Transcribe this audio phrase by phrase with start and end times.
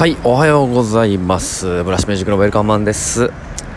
[0.00, 1.84] はい、おはようございます。
[1.84, 3.30] ブラシュミュージックのウェルカムマンです。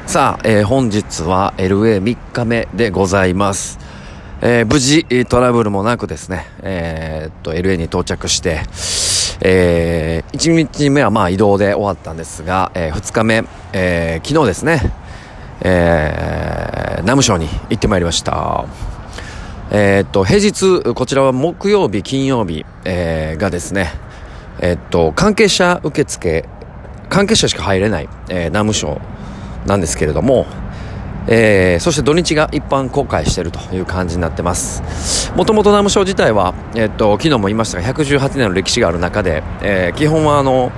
[0.07, 3.77] さあ、えー、本日は LA3 日目でございます。
[4.39, 8.61] えー、無事トラブルもなくですね、えー、っと、LA に到着して、
[9.41, 13.43] えー、1日目はまあ移動で終わったんですが、え、2日目、
[13.73, 14.93] え、昨日ですね、
[15.59, 18.63] えー、ナム省に行ってまいりました。
[19.71, 23.91] え、っと、平日、こちらは木曜日、金曜日、え、がですね、
[24.59, 26.45] えっと、関係者受付、
[27.09, 28.99] 関係者しか入れない、えー、ナム省
[29.65, 30.45] なんですけれども、
[31.27, 35.31] えー、そして土日が一般公開しているという感じになってます。
[35.35, 40.71] もともとナム省自体は、えっと、昨日も言いましたが、118年の歴史がある中で、えー、基本はあの、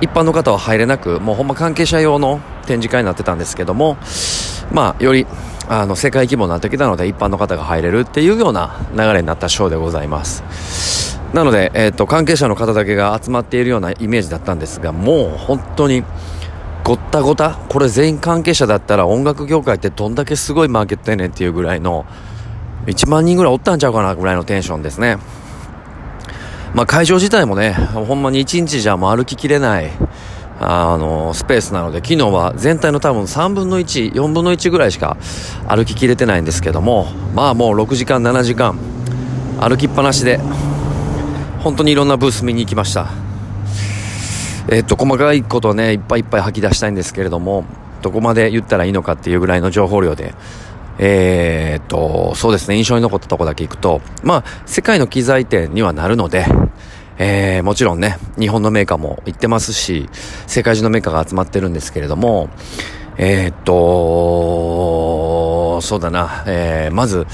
[0.00, 3.96] 一般の方は入れなく、もうほんま関係者用の展示会になってたんですけども、
[4.72, 5.26] まあ、より、
[5.68, 10.42] あの、世界規模になってきたので、一般の方が入れるっていうような流れになったショーでございます。
[11.36, 16.02] なので、えっ、ー、と、関係者の方だけが集まっているようなイメージだったんですが、もう本当に、
[16.82, 22.06] ごったごた、これ全員関係者だったら音楽業界ってどんだけすごいマーケットやねんっていうぐらいの、
[22.86, 25.18] 1万人ぐらいおったんちゃうかなぐらいのテンションですね。
[26.72, 29.90] まあ会場自体もね、ほんまに1日じゃもう歩ききれない、
[30.58, 35.18] あの、スペースなので、昨日は全体の多分3分の1、4分の1ぐらいしか
[35.68, 38.78] 歩ききれてないんですけども、まあもう6時間、7時間、
[39.60, 40.40] 歩きっぱなしで、
[41.66, 43.08] 本当にいろんなブース見に行きました。
[44.70, 47.64] えっと、細かいことね、いっぱいいっぱい吐き出したいんですけれども、
[48.02, 50.32] どこまで言ったらいいのかっていうぐらいの情報量で、
[51.00, 56.46] えー、っと、そうですね、印象に残ったとこだけ行くと、まあ、世界の機材店にはなるので、
[57.18, 60.08] えー、もちろんね、日本のメーカーも行ってますし、
[60.46, 62.48] 世界中のメーカーが集まってるんですけれども、
[63.18, 67.26] えー、っと、そうだな、えー、まず、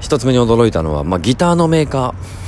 [0.00, 2.43] 一つ目に驚いたのは、まあ、ギターのメーカー、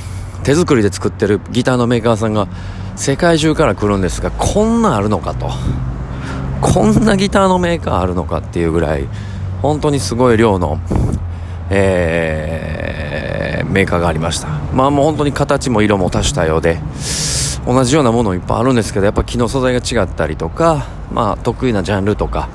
[0.47, 2.47] 手作りで作ってるギターのメーカーさんが
[2.95, 5.49] 世界中から来るんですがこんなんあるのかと。
[6.61, 9.09] こんなギターのメーカーあるのかっていうぐらい
[9.61, 10.79] 本当にすごい量の、
[11.69, 14.47] えー、メーカーがありました。
[14.73, 16.79] まあもう本当に形も色も多種多様で
[17.65, 22.47] 同じようなものいっぱいあるんですけどやっぱ木の素材が違ったりとかまあ得意なジャンルとか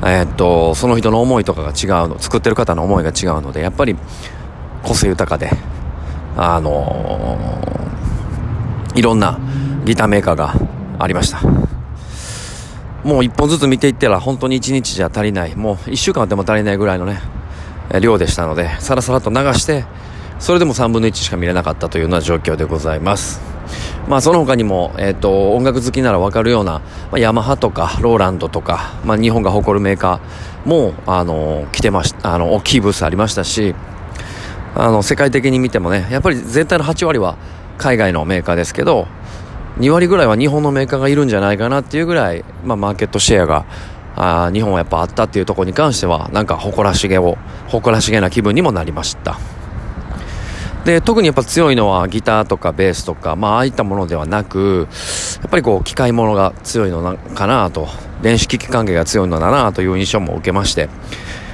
[0.00, 3.94] えー、っとその人の思いとかが違うの作ってる方の思いが違うのでやっぱり
[4.82, 5.50] 個性豊かで
[6.36, 9.38] あのー、いろんな
[9.84, 10.54] ギターメーカーが
[10.98, 11.40] ありました。
[13.04, 17.20] もう一本ずつ見ていったら本当に一日じゃ足りない、もう一週間でも足りないぐらいのね、
[18.00, 19.84] 量でしたので、さらさらと流して、
[20.38, 23.40] それでも3分の1しか見れなかったというような状況でございます。
[24.08, 33.74] まあその他にも、えっ、ー、と、音楽好きならわかるような、まあ、ヤマハとか、ローランドとか、まあ日本が誇るメーカーも、あの、来てましたあの、大きいブースありましたし、
[34.74, 37.36] あの世界的に見てもねやっぱり全体の8割は
[37.78, 39.08] 海外のメーカーですけど
[39.78, 43.64] 2割ぐらいは日本のメーカーがいるんじゃないかなっていうぐらい、まあ、マーケットシェアが
[44.16, 47.38] あ日本はやっぱあったっていうところに関してはなんか誇らしげを
[47.68, 49.38] 誇らしげな気分にもなりました。
[50.84, 54.88] で特にやっぱ強いのはギターとかベースとか、まあ、ああいったものではなく
[55.42, 57.86] やっぱりこう機械物が強いのかなと
[58.22, 60.88] 電子機器関係が強いのだなという印象も受けまして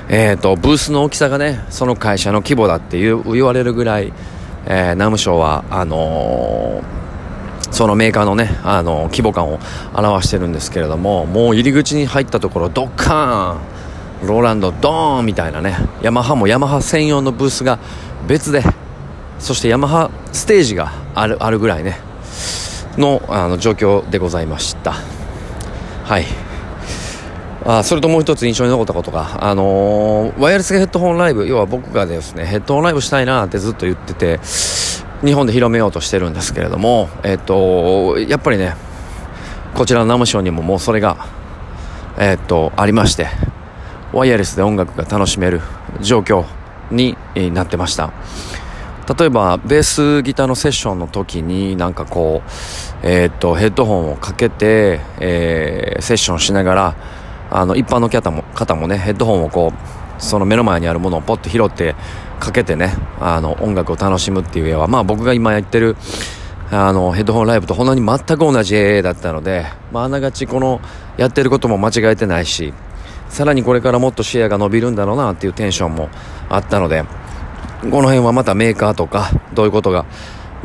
[0.09, 4.13] え、ー、と、ブースの大きさがね、その会社の規模だっていう言われるぐらい、
[4.67, 9.59] えー、ナム省は、あのー、そのメーカーのね、あの規模感を
[9.95, 17.79] 表してるんですけれども、もう入り口に入ったところ、ドッカーンローランド、ドーンみたいなね、ヤマハもヤマハ専用のブースが
[18.27, 18.63] 別で、
[19.39, 21.99] そしてヤマハステージがある、あるぐらいね、
[22.97, 24.95] の、あの、状況でございました。
[26.05, 26.46] はい。
[27.69, 34.39] あそれともう一つ印象に残ったことが、あのー、ワイヤレスヘッドホンライブ、要は僕がですね、ヘッドホンライブしたいなってずっと言ってて、
[35.25, 38.77] 日本で広めようとしてるんですけれども、えっ、と、やっぱりね、
[39.75, 41.27] こちらのナムションにももうそれが、
[42.19, 43.27] えっ、と、ありまして、
[44.13, 45.61] ワイヤレスで音楽が楽しめる
[46.01, 46.45] 状況
[46.93, 47.17] に
[47.53, 48.13] なってました。
[49.19, 52.51] 例えば、ベースギターのセッションの時になんかこう、
[53.03, 56.97] えっ、と、ヘッドホンをかけて、えー、セッションしながら、
[57.51, 61.95] あの一般の方も方もねヘッドホンをこうその目の前にあるものをポッと拾って
[62.41, 65.97] かけてねあの音楽を楽しむっていう絵はまあ僕が今やってる
[66.71, 70.81] あのヘッドホンライブとほんのに全く同じ絵だったので、まあ、あながちこの
[71.17, 72.75] やってることも間違えてないし
[73.29, 76.09] さらにこれからもっとシェアが伸びるんだろうなっていうテンションも
[76.49, 77.05] あったので
[77.83, 80.07] この辺はまたメーカーとかどういうことが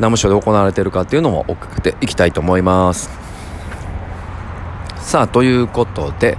[0.00, 3.10] ナムショで行われてるかっていうのも送っていきたいと思います。
[4.98, 6.38] さあということで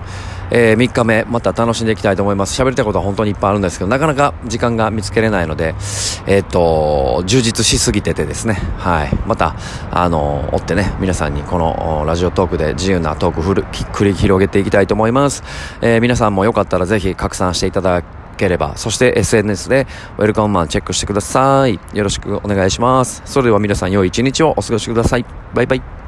[0.55, 2.61] えー、3日目、また楽しんでいきたいと思います。
[2.61, 5.73] 喋りたいことは本当にいっぱいあるんですけど、なかなか時間が見つけれないので、
[6.27, 9.09] えっ、と、充実しすぎててですね、はい。
[9.25, 9.55] また、
[9.89, 15.44] あの、追ってね、皆さんにこのラジオトークで自由なトークふる繰り広げていきたいと思います。
[15.81, 18.03] えー、皆さんもよかったらぜひ拡散していただ
[18.38, 19.88] ければ、そして SNS で
[20.19, 21.79] ウェルカムマンチェックしてください。
[21.94, 23.23] よろしくお願いします。
[23.25, 25.25] それでは皆さん良い一日をお過ごしください。
[25.55, 26.02] バイバイ。